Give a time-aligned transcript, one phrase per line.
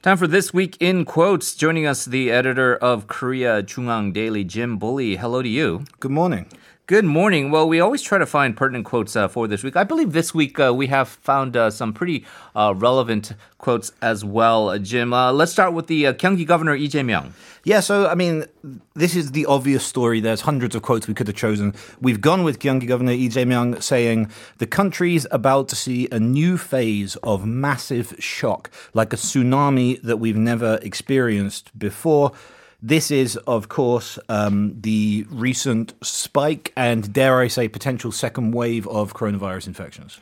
[0.00, 1.56] Time for this week in quotes.
[1.56, 5.16] Joining us, the editor of Korea JoongAng Daily, Jim Bulley.
[5.16, 5.86] Hello to you.
[5.98, 6.46] Good morning.
[6.88, 7.50] Good morning.
[7.50, 9.76] Well, we always try to find pertinent quotes uh, for this week.
[9.76, 12.24] I believe this week uh, we have found uh, some pretty
[12.56, 15.12] uh, relevant quotes as well, uh, Jim.
[15.12, 17.32] Uh, let's start with the uh, Gyeonggi Governor Lee Jae-myung.
[17.62, 18.46] Yeah, so I mean,
[18.94, 20.20] this is the obvious story.
[20.20, 21.74] There's hundreds of quotes we could have chosen.
[22.00, 26.56] We've gone with Gyeonggi Governor Lee Jae-myung saying the country's about to see a new
[26.56, 32.32] phase of massive shock, like a tsunami that we've never experienced before.
[32.80, 38.86] This is, of course, um, the recent spike and, dare I say, potential second wave
[38.86, 40.20] of coronavirus infections.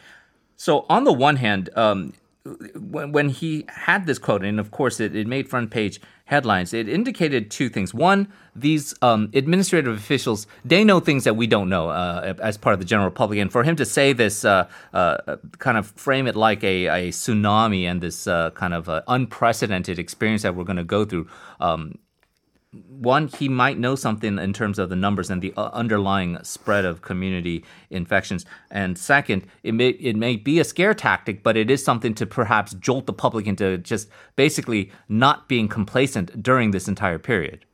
[0.57, 2.15] So, on the one hand, um,
[2.75, 6.73] when, when he had this quote, and of course it, it made front page headlines,
[6.73, 7.93] it indicated two things.
[7.93, 12.73] One, these um, administrative officials, they know things that we don't know uh, as part
[12.73, 13.39] of the general public.
[13.39, 17.09] And for him to say this, uh, uh, kind of frame it like a, a
[17.11, 21.29] tsunami and this uh, kind of uh, unprecedented experience that we're going to go through,
[21.61, 21.99] um,
[22.89, 26.85] one, he might know something in terms of the numbers and the uh, underlying spread
[26.85, 28.47] of community infections.
[28.71, 32.27] And second, it may it may be a scare tactic, but it is something to
[32.27, 37.66] perhaps jolt the public into just basically not being complacent during this entire period.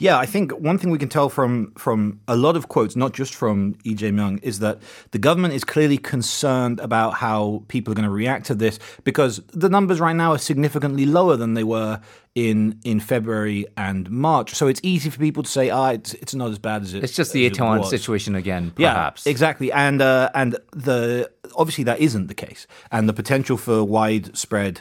[0.00, 3.12] Yeah, I think one thing we can tell from from a lot of quotes, not
[3.12, 4.10] just from E.J.
[4.10, 4.78] Jae-myung, is that
[5.10, 9.42] the government is clearly concerned about how people are going to react to this because
[9.52, 12.00] the numbers right now are significantly lower than they were
[12.34, 14.54] in in February and March.
[14.54, 17.04] So it's easy for people to say, ah, it's, it's not as bad as it.
[17.04, 19.26] It's just the Itaewon situation again, perhaps.
[19.26, 23.84] Yeah, exactly, and uh, and the obviously that isn't the case, and the potential for
[23.84, 24.80] widespread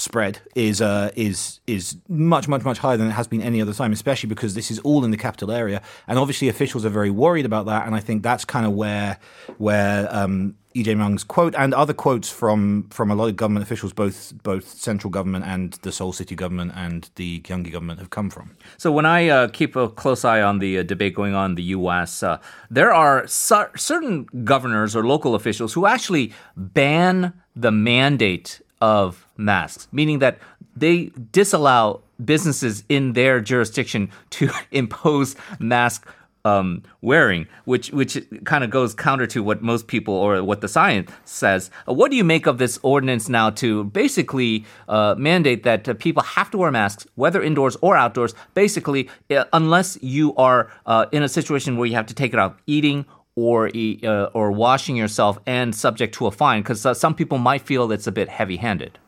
[0.00, 3.74] spread is uh, is is much much much higher than it has been any other
[3.74, 7.10] time, especially because this is all in the capital area, and obviously officials are very
[7.10, 7.86] worried about that.
[7.86, 9.18] And I think that's kind of where
[9.58, 13.92] where um, Lee Jae-myung's quote and other quotes from from a lot of government officials,
[13.92, 18.30] both both central government and the Seoul city government and the Gyeonggi government, have come
[18.30, 18.56] from.
[18.78, 21.54] So when I uh, keep a close eye on the uh, debate going on in
[21.56, 22.38] the U.S., uh,
[22.70, 29.88] there are cer- certain governors or local officials who actually ban the mandate of masks,
[29.92, 30.38] meaning that
[30.76, 36.06] they disallow businesses in their jurisdiction to impose mask
[36.44, 40.68] um, wearing, which which kind of goes counter to what most people or what the
[40.68, 41.70] science says.
[41.88, 45.94] Uh, what do you make of this ordinance now to basically uh, mandate that uh,
[45.94, 51.06] people have to wear masks, whether indoors or outdoors, basically, uh, unless you are uh,
[51.12, 53.04] in a situation where you have to take it out eating
[53.40, 57.62] or uh, or washing yourself and subject to a fine because uh, some people might
[57.62, 58.98] feel it's a bit heavy-handed.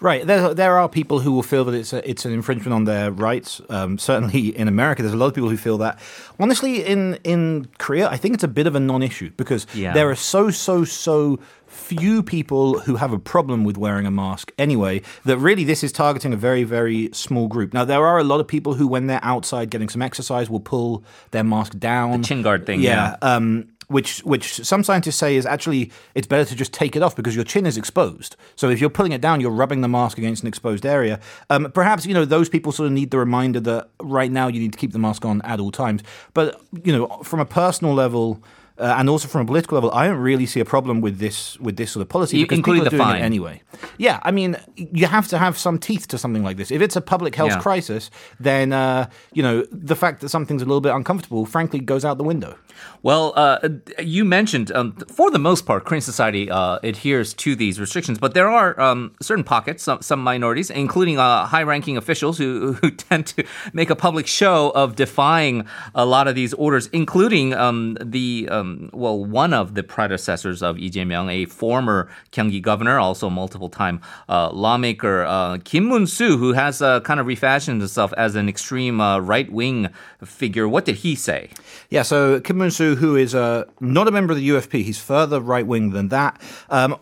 [0.00, 0.26] Right.
[0.26, 3.10] There, there are people who will feel that it's a, it's an infringement on their
[3.10, 3.60] rights.
[3.68, 5.98] Um, certainly in America, there's a lot of people who feel that.
[6.40, 9.92] Honestly, in in Korea, I think it's a bit of a non-issue because yeah.
[9.92, 11.38] there are so so so
[11.72, 15.90] few people who have a problem with wearing a mask anyway that really this is
[15.90, 19.06] targeting a very very small group now there are a lot of people who when
[19.06, 23.16] they're outside getting some exercise will pull their mask down the chin guard thing yeah,
[23.22, 23.36] yeah.
[23.36, 27.16] Um, which which some scientists say is actually it's better to just take it off
[27.16, 28.36] because your chin is exposed.
[28.56, 31.20] So if you're pulling it down, you're rubbing the mask against an exposed area.
[31.50, 34.60] Um, perhaps you know those people sort of need the reminder that right now you
[34.60, 36.02] need to keep the mask on at all times.
[36.34, 38.42] But you know, from a personal level
[38.82, 41.58] uh, and also from a political level, I don't really see a problem with this
[41.60, 43.22] with this sort of policy you, because including doing fine.
[43.22, 43.62] it anyway.
[43.96, 46.70] Yeah, I mean, you have to have some teeth to something like this.
[46.72, 47.60] If it's a public health yeah.
[47.60, 48.10] crisis,
[48.40, 52.18] then uh, you know the fact that something's a little bit uncomfortable, frankly, goes out
[52.18, 52.56] the window.
[53.02, 57.80] Well, uh, you mentioned um, for the most part, Korean society uh, adheres to these
[57.80, 62.72] restrictions, but there are um, certain pockets, some, some minorities, including uh, high-ranking officials who,
[62.80, 67.54] who tend to make a public show of defying a lot of these orders, including
[67.54, 68.48] um, the
[68.92, 74.50] well one of the predecessors of Lee Jae-myung, a former Gyeonggi governor, also multiple-time uh,
[74.50, 79.18] lawmaker, uh, Kim Moon-soo, who has uh, kind of refashioned himself as an extreme uh,
[79.18, 79.88] right-wing
[80.24, 80.68] figure.
[80.68, 81.50] What did he say?
[81.90, 85.40] Yeah, so Kim Moon-soo, who is uh, not a member of the UFP, he's further
[85.40, 86.40] right-wing than that.
[86.68, 86.96] Um,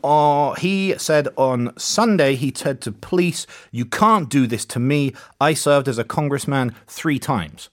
[0.58, 5.14] he said on Sunday, he said to police, "You can't do this to me.
[5.40, 7.68] I served as a congressman three times."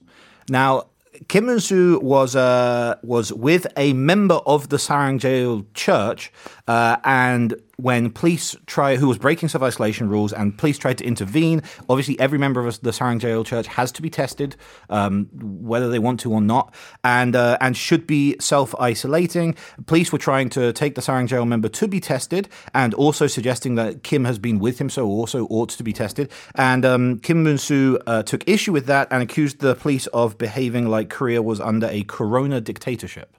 [0.48, 0.86] Now,
[1.26, 6.32] Kim Moon-soo was uh, was with a member of the Sarang Jeil Church,
[6.68, 11.04] uh, and when police try, who was breaking self isolation rules, and police tried to
[11.04, 11.62] intervene.
[11.88, 14.56] Obviously, every member of the Sarang Jeil Church has to be tested,
[14.90, 19.54] um, whether they want to or not, and uh, and should be self isolating.
[19.86, 23.76] Police were trying to take the Sarang Jeil member to be tested, and also suggesting
[23.76, 26.32] that Kim has been with him, so also ought to be tested.
[26.56, 30.36] And um, Kim Moon Soo uh, took issue with that and accused the police of
[30.36, 33.36] behaving like Korea was under a Corona dictatorship.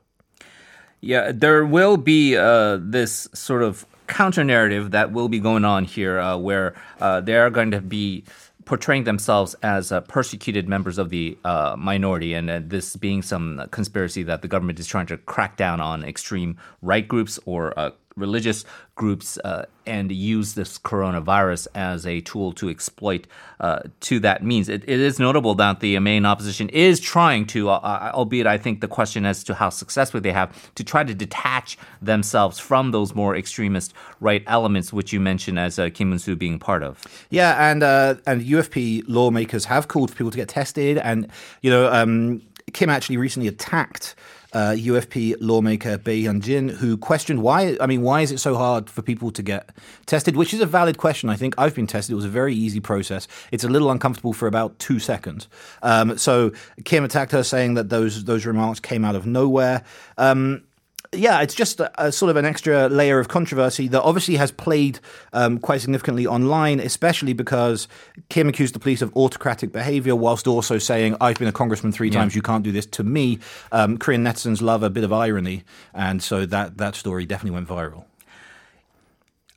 [1.02, 5.86] Yeah, there will be uh, this sort of counter narrative that will be going on
[5.86, 8.26] here, uh, where uh, they are going to be
[8.66, 13.66] portraying themselves as uh, persecuted members of the uh, minority, and uh, this being some
[13.72, 17.90] conspiracy that the government is trying to crack down on extreme right groups or uh,
[18.20, 23.26] religious groups uh, and use this coronavirus as a tool to exploit
[23.60, 24.70] uh, to that means.
[24.70, 28.82] It, it is notable that the main opposition is trying to, uh, albeit I think
[28.82, 33.16] the question as to how successful they have, to try to detach themselves from those
[33.16, 37.02] more extremist right elements, which you mentioned as uh, Kim Moon-soo being part of.
[37.30, 41.28] Yeah, and uh, and UFP lawmakers have called for people to get tested, and
[41.62, 42.42] you know, um,
[42.74, 44.16] Kim actually recently attacked
[44.54, 47.78] uh, UFP lawmaker Bae Hyun-jin, who questioned why.
[47.80, 49.70] I mean, why is it so hard for people to get
[50.06, 50.36] tested?
[50.36, 51.30] Which is a valid question.
[51.30, 52.14] I think I've been tested.
[52.14, 53.28] It was a very easy process.
[53.52, 55.48] It's a little uncomfortable for about two seconds.
[55.84, 56.52] Um, so
[56.86, 59.84] Kim attacked her, saying that those those remarks came out of nowhere.
[60.18, 60.64] Um,
[61.12, 64.52] yeah, it's just a, a, sort of an extra layer of controversy that obviously has
[64.52, 65.00] played
[65.34, 67.88] um, quite significantly online, especially because
[68.30, 72.10] Kim accused the police of autocratic behavior whilst also saying, I've been a congressman three
[72.10, 72.20] yeah.
[72.20, 73.40] times, you can't do this to me.
[73.72, 75.64] Um, Korean netizens love a bit of irony,
[75.94, 78.06] and so that, that story definitely went viral.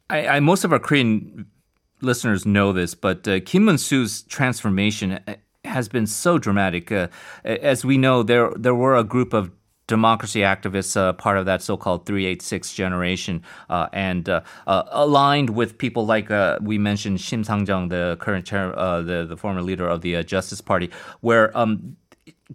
[0.08, 1.46] I, I most of our Korean
[2.00, 5.34] listeners know this, but uh, Kim Moon-soo's transformation uh,
[5.64, 6.90] has been so dramatic.
[6.90, 7.08] Uh,
[7.44, 9.50] as we know, there there were a group of
[9.86, 15.78] democracy activists, uh, part of that so-called 386 generation, uh, and uh, uh, aligned with
[15.78, 19.86] people like uh, we mentioned Shim Sang-jung, the current chair, uh, the the former leader
[19.86, 20.90] of the Justice Party,
[21.20, 21.56] where.
[21.56, 21.96] Um,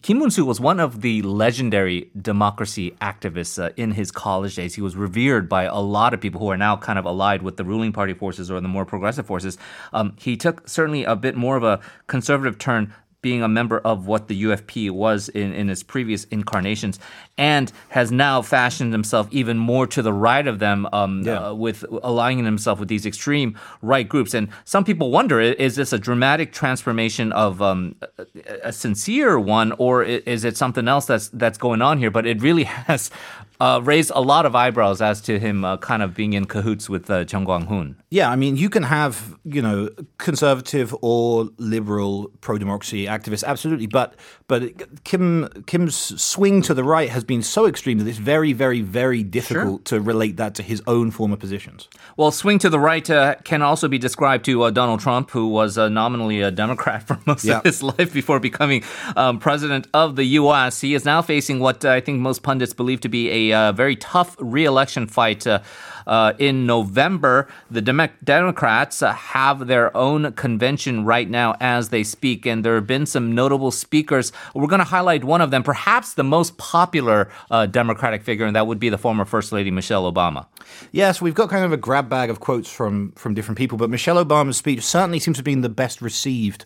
[0.03, 4.75] Kim Moon-soo was one of the legendary democracy activists uh, in his college days.
[4.75, 7.57] He was revered by a lot of people who are now kind of allied with
[7.57, 9.57] the ruling party forces or the more progressive forces.
[9.93, 14.05] Um, he took certainly a bit more of a conservative turn being a member of
[14.05, 16.99] what the UFP was in, in its previous incarnations,
[17.37, 21.49] and has now fashioned himself even more to the right of them, um, yeah.
[21.49, 24.33] uh, with aligning himself with these extreme right groups.
[24.33, 28.25] And some people wonder: is this a dramatic transformation of um, a,
[28.65, 32.11] a sincere one, or is it something else that's that's going on here?
[32.11, 33.09] But it really has
[33.59, 36.89] uh, raised a lot of eyebrows as to him uh, kind of being in cahoots
[36.89, 37.95] with uh, Chung Kwang-hoon.
[38.09, 44.15] Yeah, I mean, you can have you know conservative or liberal pro-democracy activists, absolutely, but
[44.47, 48.81] but Kim Kim's swing to the right has been so extreme that it's very, very,
[48.81, 49.99] very difficult sure.
[49.99, 51.89] to relate that to his own former positions.
[52.15, 55.47] Well, swing to the right uh, can also be described to uh, Donald Trump, who
[55.47, 57.57] was uh, nominally a Democrat for most yeah.
[57.57, 58.83] of his life before becoming
[59.15, 60.81] um, president of the U.S.
[60.81, 63.71] He is now facing what I think most pundits believe to be a a uh,
[63.71, 65.45] very tough reelection fight.
[65.45, 65.59] Uh,
[66.07, 67.47] uh, in November.
[67.69, 72.75] The Dem- Democrats uh, have their own convention right now as they speak, and there
[72.75, 74.31] have been some notable speakers.
[74.55, 78.55] We're going to highlight one of them, perhaps the most popular uh, Democratic figure, and
[78.55, 80.47] that would be the former First Lady Michelle Obama.
[80.91, 83.89] Yes, we've got kind of a grab bag of quotes from from different people, but
[83.89, 86.65] Michelle Obama's speech certainly seems to have been the best received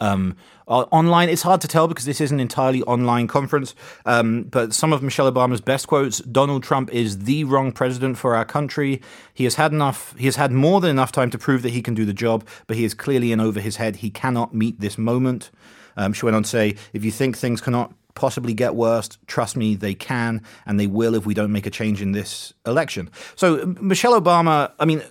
[0.00, 0.36] um,
[0.66, 3.74] uh, online, it's hard to tell because this is an entirely online conference.
[4.06, 8.34] Um, but some of Michelle Obama's best quotes: Donald Trump is the wrong president for
[8.34, 9.02] our country.
[9.34, 10.14] He has had enough.
[10.16, 12.46] He has had more than enough time to prove that he can do the job,
[12.66, 13.96] but he is clearly in over his head.
[13.96, 15.50] He cannot meet this moment.
[15.96, 19.08] Um, she went on to say, "If you think things cannot possibly get worse.
[19.26, 22.52] Trust me, they can, and they will if we don't make a change in this
[22.66, 23.08] election.
[23.36, 25.02] So, Michelle Obama, I mean,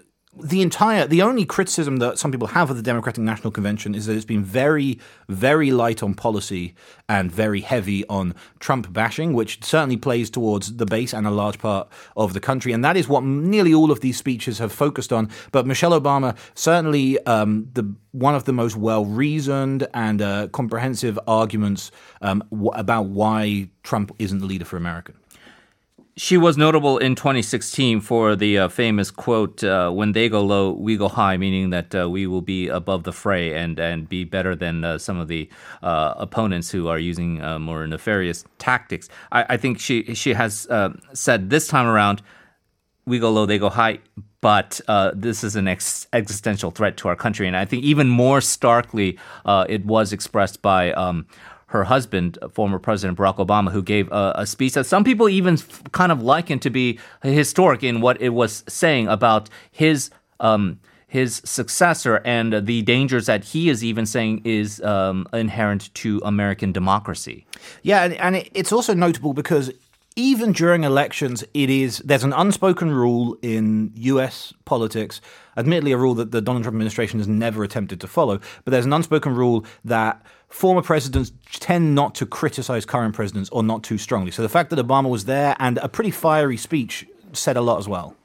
[0.44, 4.06] the entire the only criticism that some people have of the Democratic National Convention is
[4.06, 6.75] that it's been very very light on policy
[7.08, 11.60] and very heavy on Trump bashing which certainly plays towards the base and a large
[11.60, 12.72] part of the country.
[12.72, 15.29] And that is what nearly all of these speeches have focused on.
[15.51, 21.19] But Michelle Obama certainly um, the one of the most well reasoned and uh, comprehensive
[21.27, 21.91] arguments
[22.22, 25.13] um, w- about why Trump isn't the leader for America
[26.16, 30.72] she was notable in 2016 for the uh, famous quote, uh, "When they go low,
[30.72, 34.25] we go high," meaning that uh, we will be above the fray and and be
[34.25, 35.50] better than uh, some of the
[35.82, 39.08] uh, opponents who are using uh, more nefarious tactics.
[39.32, 40.68] I, I, think she she has
[41.13, 42.22] said this time around,
[43.06, 44.00] "We go low, they go high."
[44.42, 44.80] But
[45.16, 49.20] this is an ex- existential threat to our country, and I think even more starkly,
[49.46, 51.28] it was expressed by um,
[51.69, 55.53] her husband, former President Barack Obama, who gave a, a speech that some people even
[55.53, 60.09] f- kind of liken to be historic in what it was saying about his.
[60.39, 60.79] Um,
[61.11, 66.71] his successor and the dangers that he is even saying is um, inherent to American
[66.71, 67.47] democracy.
[67.81, 69.71] Yeah, and, and it's also notable because
[70.16, 74.54] even during elections, it is there's an unspoken rule in U.S.
[74.66, 75.22] politics.
[75.56, 78.86] Admittedly, a rule that the Donald Trump administration has never attempted to follow, but there's
[78.86, 83.98] an unspoken rule that former presidents tend not to criticize current presidents or not too
[83.98, 84.32] strongly.
[84.32, 87.78] So the fact that Obama was there and a pretty fiery speech said a lot
[87.78, 88.16] as well.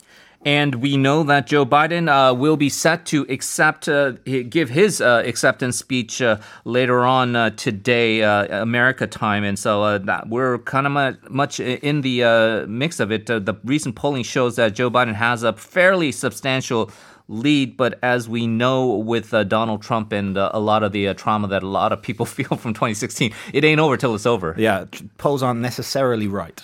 [0.44, 4.12] And we know that Joe Biden uh, will be set to accept, uh,
[4.50, 9.42] give his uh, acceptance speech uh, later on uh, today, uh, America time.
[9.42, 13.26] And so we're kind of much in the mix of it.
[13.26, 16.90] the recent polling shows that Joe Biden has a fairly substantial
[17.28, 17.78] lead.
[17.78, 21.68] But as we know with Donald Trump and a lot of the trauma that a
[21.68, 24.54] lot of people feel from 2016, it ain't over till it's over.
[24.58, 24.84] Yeah,
[25.16, 26.62] polls aren't necessarily right.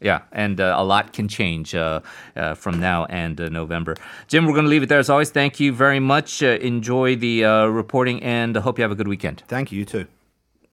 [0.00, 0.22] Yeah.
[0.32, 2.00] And uh, a lot can change uh,
[2.34, 3.96] uh, from now and uh, November.
[4.28, 5.30] Jim, we're going to leave it there as always.
[5.30, 6.42] Thank you very much.
[6.42, 9.42] Uh, enjoy the uh, reporting and hope you have a good weekend.
[9.48, 10.06] Thank you, you too.